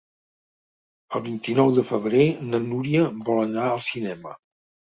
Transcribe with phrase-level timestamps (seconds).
[1.19, 4.35] El vint-i-nou de febrer na Núria vol anar al cinema.